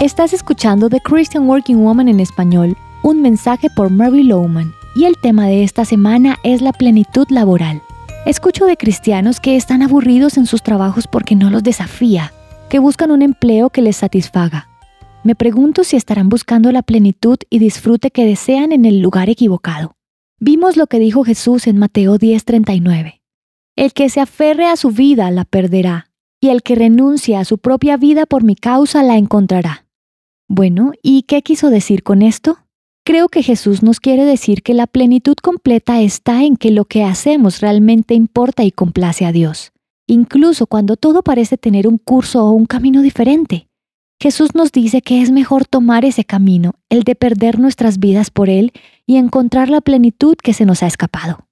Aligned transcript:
Estás 0.00 0.32
escuchando 0.32 0.88
The 0.88 1.00
Christian 1.00 1.48
Working 1.48 1.82
Woman 1.82 2.06
en 2.08 2.20
español, 2.20 2.76
un 3.02 3.20
mensaje 3.20 3.66
por 3.68 3.90
Mary 3.90 4.22
Lowman, 4.22 4.72
y 4.94 5.06
el 5.06 5.16
tema 5.16 5.48
de 5.48 5.64
esta 5.64 5.84
semana 5.84 6.36
es 6.44 6.62
la 6.62 6.72
plenitud 6.72 7.26
laboral. 7.30 7.82
Escucho 8.24 8.66
de 8.66 8.76
cristianos 8.76 9.40
que 9.40 9.56
están 9.56 9.82
aburridos 9.82 10.36
en 10.36 10.46
sus 10.46 10.62
trabajos 10.62 11.08
porque 11.08 11.34
no 11.34 11.50
los 11.50 11.64
desafía, 11.64 12.32
que 12.70 12.78
buscan 12.78 13.10
un 13.10 13.22
empleo 13.22 13.70
que 13.70 13.82
les 13.82 13.96
satisfaga. 13.96 14.68
Me 15.24 15.34
pregunto 15.34 15.82
si 15.82 15.96
estarán 15.96 16.28
buscando 16.28 16.70
la 16.70 16.82
plenitud 16.82 17.38
y 17.50 17.58
disfrute 17.58 18.12
que 18.12 18.24
desean 18.24 18.70
en 18.70 18.84
el 18.84 19.00
lugar 19.00 19.28
equivocado. 19.28 19.96
Vimos 20.38 20.76
lo 20.76 20.86
que 20.86 21.00
dijo 21.00 21.24
Jesús 21.24 21.66
en 21.66 21.76
Mateo 21.76 22.18
10:39. 22.18 23.20
El 23.74 23.92
que 23.92 24.10
se 24.10 24.20
aferre 24.20 24.68
a 24.68 24.76
su 24.76 24.90
vida 24.90 25.28
la 25.32 25.44
perderá, 25.44 26.12
y 26.40 26.50
el 26.50 26.62
que 26.62 26.76
renuncie 26.76 27.36
a 27.36 27.44
su 27.44 27.58
propia 27.58 27.96
vida 27.96 28.26
por 28.26 28.44
mi 28.44 28.54
causa 28.54 29.02
la 29.02 29.16
encontrará. 29.16 29.87
Bueno, 30.50 30.92
¿y 31.02 31.24
qué 31.24 31.42
quiso 31.42 31.68
decir 31.68 32.02
con 32.02 32.22
esto? 32.22 32.56
Creo 33.04 33.28
que 33.28 33.42
Jesús 33.42 33.82
nos 33.82 34.00
quiere 34.00 34.24
decir 34.24 34.62
que 34.62 34.72
la 34.72 34.86
plenitud 34.86 35.34
completa 35.42 36.00
está 36.00 36.42
en 36.42 36.56
que 36.56 36.70
lo 36.70 36.86
que 36.86 37.04
hacemos 37.04 37.60
realmente 37.60 38.14
importa 38.14 38.64
y 38.64 38.72
complace 38.72 39.26
a 39.26 39.32
Dios, 39.32 39.72
incluso 40.06 40.66
cuando 40.66 40.96
todo 40.96 41.22
parece 41.22 41.58
tener 41.58 41.86
un 41.86 41.98
curso 41.98 42.46
o 42.46 42.52
un 42.52 42.64
camino 42.64 43.02
diferente. 43.02 43.68
Jesús 44.20 44.54
nos 44.54 44.72
dice 44.72 45.02
que 45.02 45.20
es 45.20 45.30
mejor 45.30 45.66
tomar 45.66 46.06
ese 46.06 46.24
camino, 46.24 46.72
el 46.88 47.02
de 47.02 47.14
perder 47.14 47.58
nuestras 47.58 47.98
vidas 47.98 48.30
por 48.30 48.48
Él 48.48 48.72
y 49.06 49.16
encontrar 49.16 49.68
la 49.68 49.82
plenitud 49.82 50.36
que 50.42 50.54
se 50.54 50.64
nos 50.64 50.82
ha 50.82 50.86
escapado. 50.86 51.46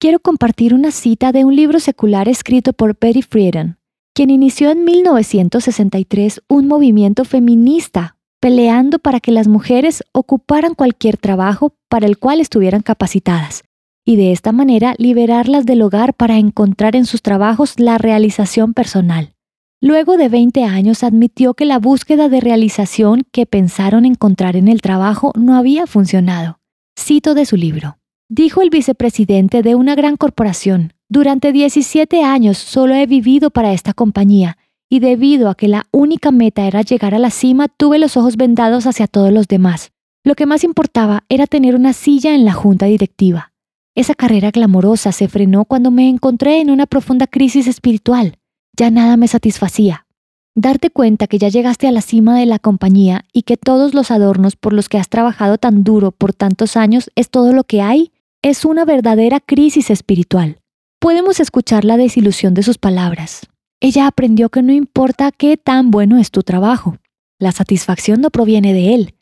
Quiero 0.00 0.20
compartir 0.20 0.72
una 0.72 0.90
cita 0.90 1.32
de 1.32 1.44
un 1.44 1.54
libro 1.54 1.80
secular 1.80 2.30
escrito 2.30 2.72
por 2.72 2.98
Betty 2.98 3.20
Friedan, 3.20 3.78
quien 4.14 4.30
inició 4.30 4.70
en 4.70 4.84
1963 4.84 6.42
un 6.48 6.66
movimiento 6.66 7.24
feminista 7.24 8.17
peleando 8.40 8.98
para 8.98 9.20
que 9.20 9.32
las 9.32 9.48
mujeres 9.48 10.04
ocuparan 10.12 10.74
cualquier 10.74 11.16
trabajo 11.16 11.74
para 11.88 12.06
el 12.06 12.18
cual 12.18 12.40
estuvieran 12.40 12.82
capacitadas, 12.82 13.64
y 14.04 14.16
de 14.16 14.32
esta 14.32 14.52
manera 14.52 14.94
liberarlas 14.98 15.66
del 15.66 15.82
hogar 15.82 16.14
para 16.14 16.38
encontrar 16.38 16.96
en 16.96 17.04
sus 17.04 17.22
trabajos 17.22 17.78
la 17.78 17.98
realización 17.98 18.74
personal. 18.74 19.34
Luego 19.80 20.16
de 20.16 20.28
20 20.28 20.64
años 20.64 21.04
admitió 21.04 21.54
que 21.54 21.64
la 21.64 21.78
búsqueda 21.78 22.28
de 22.28 22.40
realización 22.40 23.22
que 23.30 23.46
pensaron 23.46 24.04
encontrar 24.04 24.56
en 24.56 24.66
el 24.66 24.82
trabajo 24.82 25.32
no 25.36 25.56
había 25.56 25.86
funcionado. 25.86 26.58
Cito 26.98 27.34
de 27.34 27.46
su 27.46 27.56
libro. 27.56 27.98
Dijo 28.28 28.60
el 28.60 28.70
vicepresidente 28.70 29.62
de 29.62 29.76
una 29.76 29.94
gran 29.94 30.16
corporación, 30.16 30.94
durante 31.08 31.52
17 31.52 32.22
años 32.22 32.58
solo 32.58 32.94
he 32.94 33.06
vivido 33.06 33.50
para 33.50 33.72
esta 33.72 33.94
compañía 33.94 34.58
y 34.88 35.00
debido 35.00 35.48
a 35.50 35.54
que 35.54 35.68
la 35.68 35.86
única 35.90 36.30
meta 36.30 36.66
era 36.66 36.82
llegar 36.82 37.14
a 37.14 37.18
la 37.18 37.30
cima, 37.30 37.68
tuve 37.68 37.98
los 37.98 38.16
ojos 38.16 38.36
vendados 38.36 38.86
hacia 38.86 39.06
todos 39.06 39.32
los 39.32 39.48
demás. 39.48 39.90
Lo 40.24 40.34
que 40.34 40.46
más 40.46 40.64
importaba 40.64 41.24
era 41.28 41.46
tener 41.46 41.74
una 41.74 41.92
silla 41.92 42.34
en 42.34 42.44
la 42.44 42.52
junta 42.52 42.86
directiva. 42.86 43.52
Esa 43.94 44.14
carrera 44.14 44.50
glamorosa 44.50 45.12
se 45.12 45.28
frenó 45.28 45.64
cuando 45.64 45.90
me 45.90 46.08
encontré 46.08 46.60
en 46.60 46.70
una 46.70 46.86
profunda 46.86 47.26
crisis 47.26 47.66
espiritual. 47.66 48.38
Ya 48.76 48.90
nada 48.90 49.16
me 49.16 49.28
satisfacía. 49.28 50.06
Darte 50.54 50.90
cuenta 50.90 51.26
que 51.26 51.38
ya 51.38 51.48
llegaste 51.48 51.86
a 51.86 51.92
la 51.92 52.00
cima 52.00 52.38
de 52.38 52.46
la 52.46 52.58
compañía 52.58 53.24
y 53.32 53.42
que 53.42 53.56
todos 53.56 53.94
los 53.94 54.10
adornos 54.10 54.56
por 54.56 54.72
los 54.72 54.88
que 54.88 54.98
has 54.98 55.08
trabajado 55.08 55.58
tan 55.58 55.84
duro 55.84 56.10
por 56.10 56.32
tantos 56.32 56.76
años 56.76 57.10
es 57.14 57.30
todo 57.30 57.52
lo 57.52 57.64
que 57.64 57.80
hay, 57.80 58.12
es 58.42 58.64
una 58.64 58.84
verdadera 58.84 59.40
crisis 59.40 59.90
espiritual. 59.90 60.58
Podemos 61.00 61.38
escuchar 61.38 61.84
la 61.84 61.96
desilusión 61.96 62.54
de 62.54 62.64
sus 62.64 62.78
palabras, 62.78 63.48
ella 63.80 64.06
aprendió 64.06 64.48
que 64.48 64.62
no 64.62 64.72
importa 64.72 65.30
qué 65.30 65.56
tan 65.56 65.90
bueno 65.90 66.18
es 66.18 66.30
tu 66.30 66.42
trabajo, 66.42 66.96
la 67.38 67.52
satisfacción 67.52 68.20
no 68.20 68.30
proviene 68.30 68.72
de 68.72 68.94
él. 68.94 69.14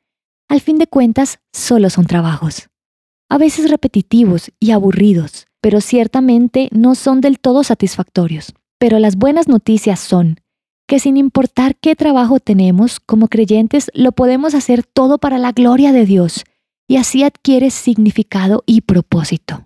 Al 0.48 0.60
fin 0.60 0.78
de 0.78 0.86
cuentas, 0.86 1.40
solo 1.52 1.90
son 1.90 2.06
trabajos. 2.06 2.68
A 3.28 3.38
veces 3.38 3.70
repetitivos 3.70 4.52
y 4.60 4.70
aburridos, 4.70 5.46
pero 5.60 5.80
ciertamente 5.80 6.68
no 6.72 6.94
son 6.94 7.20
del 7.20 7.38
todo 7.38 7.64
satisfactorios. 7.64 8.54
Pero 8.78 8.98
las 8.98 9.16
buenas 9.16 9.48
noticias 9.48 10.00
son 10.00 10.40
que 10.86 11.00
sin 11.00 11.16
importar 11.16 11.76
qué 11.76 11.96
trabajo 11.96 12.38
tenemos, 12.38 13.00
como 13.00 13.28
creyentes 13.28 13.90
lo 13.92 14.12
podemos 14.12 14.54
hacer 14.54 14.84
todo 14.84 15.18
para 15.18 15.38
la 15.38 15.52
gloria 15.52 15.92
de 15.92 16.06
Dios, 16.06 16.44
y 16.86 16.96
así 16.96 17.24
adquiere 17.24 17.70
significado 17.70 18.62
y 18.66 18.82
propósito. 18.82 19.65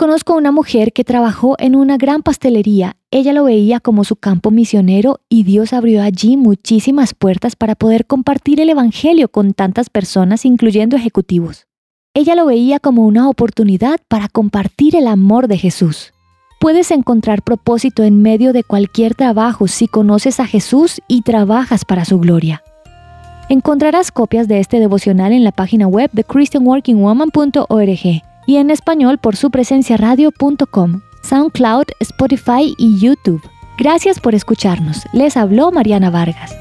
Conozco 0.00 0.34
una 0.34 0.50
mujer 0.50 0.94
que 0.94 1.04
trabajó 1.04 1.56
en 1.58 1.76
una 1.76 1.98
gran 1.98 2.22
pastelería. 2.22 2.96
Ella 3.10 3.34
lo 3.34 3.44
veía 3.44 3.80
como 3.80 4.04
su 4.04 4.16
campo 4.16 4.50
misionero 4.50 5.20
y 5.28 5.42
Dios 5.42 5.74
abrió 5.74 6.02
allí 6.02 6.38
muchísimas 6.38 7.12
puertas 7.12 7.54
para 7.54 7.74
poder 7.74 8.06
compartir 8.06 8.62
el 8.62 8.70
Evangelio 8.70 9.28
con 9.28 9.52
tantas 9.52 9.90
personas, 9.90 10.46
incluyendo 10.46 10.96
ejecutivos. 10.96 11.66
Ella 12.14 12.34
lo 12.34 12.46
veía 12.46 12.80
como 12.80 13.04
una 13.04 13.28
oportunidad 13.28 14.00
para 14.08 14.28
compartir 14.28 14.96
el 14.96 15.06
amor 15.06 15.48
de 15.48 15.58
Jesús. 15.58 16.14
Puedes 16.60 16.90
encontrar 16.92 17.42
propósito 17.42 18.02
en 18.02 18.22
medio 18.22 18.54
de 18.54 18.64
cualquier 18.64 19.14
trabajo 19.14 19.68
si 19.68 19.86
conoces 19.86 20.40
a 20.40 20.46
Jesús 20.46 21.02
y 21.08 21.20
trabajas 21.20 21.84
para 21.84 22.06
su 22.06 22.18
gloria. 22.18 22.62
Encontrarás 23.50 24.12
copias 24.12 24.48
de 24.48 24.60
este 24.60 24.80
devocional 24.80 25.34
en 25.34 25.44
la 25.44 25.52
página 25.52 25.86
web 25.86 26.08
de 26.14 26.24
christianworkingwoman.org 26.24 28.29
y 28.50 28.56
en 28.56 28.72
español 28.72 29.18
por 29.18 29.36
su 29.36 29.52
presencia 29.52 29.96
radio.com, 29.96 31.02
SoundCloud, 31.22 31.84
Spotify 32.00 32.74
y 32.76 32.98
YouTube. 32.98 33.40
Gracias 33.78 34.18
por 34.18 34.34
escucharnos. 34.34 35.04
Les 35.12 35.36
habló 35.36 35.70
Mariana 35.70 36.10
Vargas. 36.10 36.52